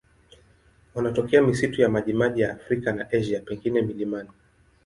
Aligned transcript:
Wanatokea 0.95 1.41
misitu 1.41 1.81
ya 1.81 1.89
majimaji 1.89 2.41
ya 2.41 2.53
Afrika 2.53 2.91
na 2.93 3.07
Asia, 3.11 3.41
pengine 3.41 3.81
milimani. 3.81 4.29